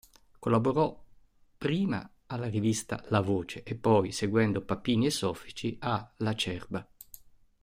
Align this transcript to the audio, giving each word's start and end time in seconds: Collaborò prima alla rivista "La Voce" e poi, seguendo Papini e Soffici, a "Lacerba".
Collaborò 0.39 0.99
prima 1.59 2.09
alla 2.25 2.47
rivista 2.49 3.03
"La 3.09 3.19
Voce" 3.21 3.61
e 3.61 3.75
poi, 3.75 4.11
seguendo 4.11 4.65
Papini 4.65 5.05
e 5.05 5.11
Soffici, 5.11 5.77
a 5.79 6.11
"Lacerba". 6.17 6.89